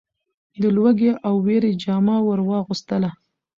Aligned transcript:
د 0.61 0.63
لوږې 0.75 1.11
او 1.27 1.35
وېري 1.45 1.71
جامه 1.83 2.17
ور 2.27 2.39
واغوستله. 2.49 3.09